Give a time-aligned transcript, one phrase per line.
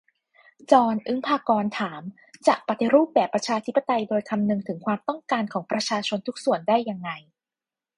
[0.71, 2.01] จอน อึ๊งภากรณ์ ถาม
[2.47, 7.09] จะปฏิรูปแบบประชาธิปไตยโดยคำนึงถึงความต้องการของประชาชนทุกส่วนได้ยังไง?